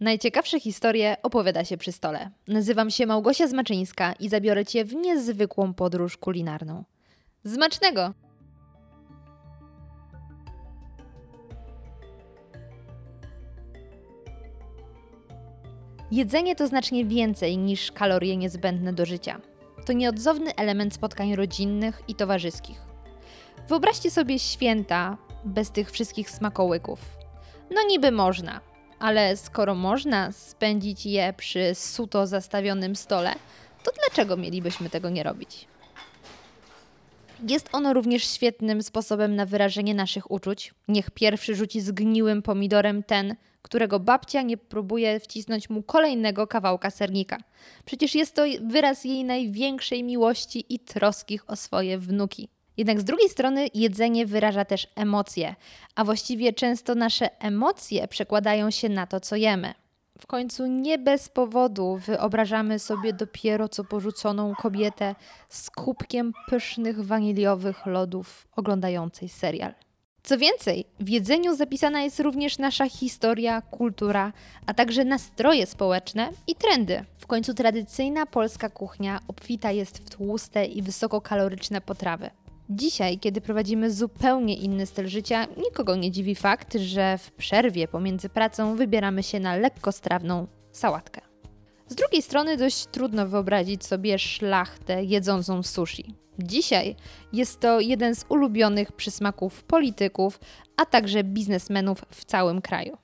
Najciekawsze 0.00 0.60
historie 0.60 1.16
opowiada 1.22 1.64
się 1.64 1.76
przy 1.76 1.92
stole. 1.92 2.30
Nazywam 2.48 2.90
się 2.90 3.06
Małgosia 3.06 3.48
Zmaczyńska 3.48 4.12
i 4.12 4.28
zabiorę 4.28 4.64
Cię 4.64 4.84
w 4.84 4.94
niezwykłą 4.94 5.74
podróż 5.74 6.16
kulinarną. 6.16 6.84
Zmacznego! 7.44 8.14
Jedzenie 16.10 16.56
to 16.56 16.66
znacznie 16.66 17.04
więcej 17.04 17.58
niż 17.58 17.92
kalorie 17.92 18.36
niezbędne 18.36 18.92
do 18.92 19.06
życia. 19.06 19.40
To 19.86 19.92
nieodzowny 19.92 20.54
element 20.54 20.94
spotkań 20.94 21.34
rodzinnych 21.34 22.02
i 22.08 22.14
towarzyskich. 22.14 22.80
Wyobraźcie 23.68 24.10
sobie 24.10 24.38
święta 24.38 25.16
bez 25.44 25.70
tych 25.70 25.90
wszystkich 25.90 26.30
smakołyków. 26.30 27.00
No 27.70 27.80
niby 27.88 28.12
można, 28.12 28.60
ale 28.98 29.36
skoro 29.36 29.74
można 29.74 30.32
spędzić 30.32 31.06
je 31.06 31.32
przy 31.36 31.74
suto 31.74 32.26
zastawionym 32.26 32.96
stole, 32.96 33.34
to 33.84 33.90
dlaczego 33.90 34.36
mielibyśmy 34.36 34.90
tego 34.90 35.10
nie 35.10 35.22
robić? 35.22 35.68
Jest 37.48 37.68
ono 37.72 37.94
również 37.94 38.24
świetnym 38.24 38.82
sposobem 38.82 39.36
na 39.36 39.46
wyrażenie 39.46 39.94
naszych 39.94 40.30
uczuć. 40.30 40.74
Niech 40.88 41.10
pierwszy 41.10 41.54
rzuci 41.54 41.80
zgniłym 41.80 42.42
pomidorem 42.42 43.02
ten, 43.02 43.36
którego 43.62 44.00
babcia 44.00 44.42
nie 44.42 44.56
próbuje 44.56 45.20
wcisnąć 45.20 45.70
mu 45.70 45.82
kolejnego 45.82 46.46
kawałka 46.46 46.90
sernika. 46.90 47.38
Przecież 47.84 48.14
jest 48.14 48.34
to 48.34 48.42
wyraz 48.60 49.04
jej 49.04 49.24
największej 49.24 50.04
miłości 50.04 50.74
i 50.74 50.78
troskich 50.78 51.50
o 51.50 51.56
swoje 51.56 51.98
wnuki. 51.98 52.48
Jednak 52.78 53.00
z 53.00 53.04
drugiej 53.04 53.28
strony 53.28 53.68
jedzenie 53.74 54.26
wyraża 54.26 54.64
też 54.64 54.86
emocje, 54.96 55.54
a 55.94 56.04
właściwie 56.04 56.52
często 56.52 56.94
nasze 56.94 57.40
emocje 57.40 58.08
przekładają 58.08 58.70
się 58.70 58.88
na 58.88 59.06
to, 59.06 59.20
co 59.20 59.36
jemy. 59.36 59.74
W 60.18 60.26
końcu 60.26 60.66
nie 60.66 60.98
bez 60.98 61.28
powodu 61.28 62.00
wyobrażamy 62.06 62.78
sobie 62.78 63.12
dopiero 63.12 63.68
co 63.68 63.84
porzuconą 63.84 64.54
kobietę 64.54 65.14
z 65.48 65.70
kubkiem 65.70 66.32
pysznych 66.48 67.04
waniliowych 67.04 67.86
lodów 67.86 68.48
oglądającej 68.56 69.28
serial. 69.28 69.74
Co 70.22 70.38
więcej, 70.38 70.84
w 71.00 71.08
jedzeniu 71.08 71.56
zapisana 71.56 72.02
jest 72.02 72.20
również 72.20 72.58
nasza 72.58 72.88
historia, 72.88 73.62
kultura, 73.62 74.32
a 74.66 74.74
także 74.74 75.04
nastroje 75.04 75.66
społeczne 75.66 76.30
i 76.46 76.54
trendy. 76.54 77.04
W 77.18 77.26
końcu 77.26 77.54
tradycyjna 77.54 78.26
polska 78.26 78.68
kuchnia 78.70 79.20
obfita 79.28 79.72
jest 79.72 79.98
w 79.98 80.16
tłuste 80.16 80.64
i 80.64 80.82
wysokokaloryczne 80.82 81.80
potrawy. 81.80 82.30
Dzisiaj, 82.70 83.18
kiedy 83.18 83.40
prowadzimy 83.40 83.90
zupełnie 83.90 84.54
inny 84.54 84.86
styl 84.86 85.08
życia, 85.08 85.46
nikogo 85.56 85.96
nie 85.96 86.10
dziwi 86.10 86.34
fakt, 86.34 86.74
że 86.74 87.18
w 87.18 87.32
przerwie 87.32 87.88
pomiędzy 87.88 88.28
pracą 88.28 88.76
wybieramy 88.76 89.22
się 89.22 89.40
na 89.40 89.56
lekkostrawną 89.56 90.46
sałatkę. 90.72 91.20
Z 91.88 91.94
drugiej 91.94 92.22
strony 92.22 92.56
dość 92.56 92.86
trudno 92.86 93.26
wyobrazić 93.26 93.86
sobie 93.86 94.18
szlachtę 94.18 95.04
jedzącą 95.04 95.62
sushi. 95.62 96.14
Dzisiaj 96.38 96.96
jest 97.32 97.60
to 97.60 97.80
jeden 97.80 98.14
z 98.14 98.24
ulubionych 98.28 98.92
przysmaków 98.92 99.64
polityków, 99.64 100.40
a 100.76 100.86
także 100.86 101.24
biznesmenów 101.24 102.04
w 102.10 102.24
całym 102.24 102.62
kraju. 102.62 102.96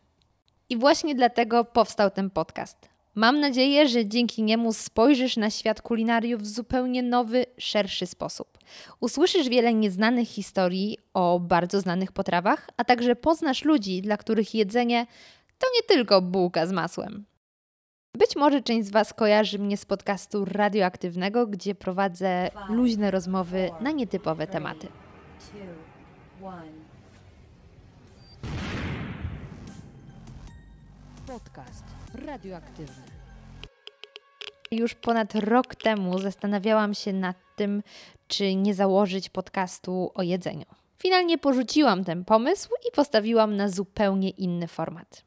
I 0.69 0.77
właśnie 0.77 1.15
dlatego 1.15 1.65
powstał 1.65 2.11
ten 2.11 2.31
podcast. 2.31 2.94
Mam 3.15 3.41
nadzieję, 3.41 3.89
że 3.89 4.07
dzięki 4.07 4.43
niemu 4.43 4.73
spojrzysz 4.73 5.37
na 5.37 5.51
świat 5.51 5.83
kulinariów 5.83 6.43
w 6.43 6.47
zupełnie 6.47 7.03
nowy, 7.03 7.47
szerszy 7.59 8.07
sposób. 8.07 8.59
Usłyszysz 9.01 9.49
wiele 9.49 9.75
nieznanych 9.75 10.29
historii 10.29 10.99
o 11.15 11.41
bardzo 11.41 11.81
znanych 11.81 12.13
potrawach, 12.13 12.71
a 12.77 12.85
także 12.85 13.17
poznasz 13.17 13.65
ludzi, 13.65 14.03
dla 14.03 14.17
których 14.17 14.55
jedzenie 14.55 15.07
to 15.59 15.67
nie 15.77 15.83
tylko 15.83 16.23
bułka 16.23 16.67
z 16.67 16.73
masłem. 16.73 17.25
Być 18.19 18.37
może 18.37 18.63
część 18.63 18.89
z 18.89 18.91
Was 18.91 19.15
kojarzy 19.15 19.59
mnie 19.59 19.77
z 19.77 19.85
podcastu 19.85 20.45
radioaktywnego, 20.45 21.47
gdzie 21.47 21.75
prowadzę 21.75 22.51
luźne 22.69 23.11
rozmowy 23.11 23.71
na 23.81 23.91
nietypowe 23.91 24.47
tematy. 24.47 24.89
Podcast 31.35 31.85
radioaktywny. 32.27 33.05
Już 34.71 34.95
ponad 34.95 35.35
rok 35.35 35.75
temu 35.75 36.19
zastanawiałam 36.19 36.95
się 36.95 37.13
nad 37.13 37.37
tym, 37.57 37.83
czy 38.29 38.55
nie 38.55 38.75
założyć 38.75 39.29
podcastu 39.29 40.11
o 40.15 40.23
jedzeniu. 40.23 40.65
Finalnie 40.99 41.39
porzuciłam 41.39 42.05
ten 42.05 42.25
pomysł 42.25 42.69
i 42.89 42.93
postawiłam 42.93 43.57
na 43.57 43.69
zupełnie 43.69 44.31
inny 44.31 44.69
format. 44.69 45.25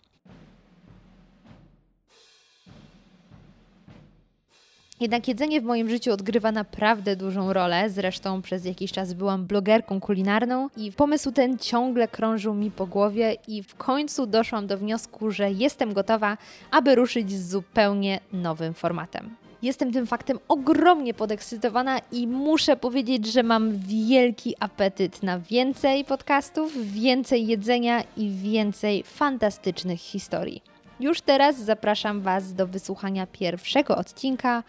Jednak 4.99 5.27
jedzenie 5.27 5.61
w 5.61 5.63
moim 5.63 5.89
życiu 5.89 6.13
odgrywa 6.13 6.51
naprawdę 6.51 7.15
dużą 7.15 7.53
rolę. 7.53 7.89
Zresztą 7.89 8.41
przez 8.41 8.65
jakiś 8.65 8.91
czas 8.91 9.13
byłam 9.13 9.45
blogerką 9.45 9.99
kulinarną 9.99 10.69
i 10.77 10.91
pomysł 10.91 11.31
ten 11.31 11.57
ciągle 11.57 12.07
krążył 12.07 12.53
mi 12.53 12.71
po 12.71 12.87
głowie 12.87 13.35
i 13.47 13.63
w 13.63 13.75
końcu 13.75 14.25
doszłam 14.25 14.67
do 14.67 14.77
wniosku, 14.77 15.31
że 15.31 15.51
jestem 15.51 15.93
gotowa, 15.93 16.37
aby 16.71 16.95
ruszyć 16.95 17.31
z 17.31 17.49
zupełnie 17.49 18.19
nowym 18.33 18.73
formatem. 18.73 19.35
Jestem 19.61 19.93
tym 19.93 20.07
faktem 20.07 20.39
ogromnie 20.47 21.13
podekscytowana 21.13 21.99
i 22.11 22.27
muszę 22.27 22.75
powiedzieć, 22.75 23.25
że 23.25 23.43
mam 23.43 23.77
wielki 23.77 24.55
apetyt 24.59 25.23
na 25.23 25.39
więcej 25.39 26.05
podcastów, 26.05 26.91
więcej 26.93 27.47
jedzenia 27.47 28.03
i 28.17 28.29
więcej 28.29 29.03
fantastycznych 29.03 29.99
historii. 29.99 30.76
Już 30.99 31.21
teraz 31.21 31.57
zapraszam 31.57 32.21
Was 32.21 32.53
do 32.53 32.67
wysłuchania 32.67 33.27
pierwszego 33.27 33.97
odcinka 33.97 34.63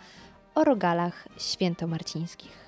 o 0.55 0.65
rogalach 0.65 1.29
świętomarcińskich. 1.39 2.68